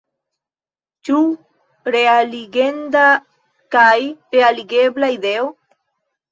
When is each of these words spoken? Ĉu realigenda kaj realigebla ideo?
Ĉu 1.09 1.19
realigenda 1.97 3.05
kaj 3.77 3.87
realigebla 4.39 5.15
ideo? 5.21 5.49